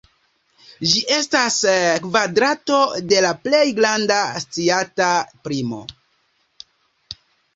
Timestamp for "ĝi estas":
0.91-1.57